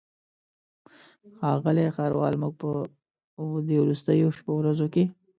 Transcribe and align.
ښاغلی 1.37 1.87
ښاروال 1.95 2.33
موږ 2.41 2.53
په 2.61 2.69
دې 3.67 3.77
وروستیو 3.83 4.35
شپو 4.37 4.51
ورځو 4.57 4.87
کې. 4.93 5.03